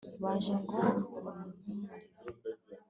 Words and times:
baje 0.23 0.53
ngo 0.61 0.77
bamuhumurize 1.23 2.29